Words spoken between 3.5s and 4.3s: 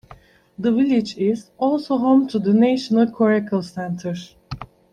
Centre.